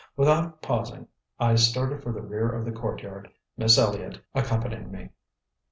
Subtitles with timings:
[0.17, 1.05] Without pausing,
[1.39, 5.09] I started for the rear of the courtyard, Miss Elliott accompanying me.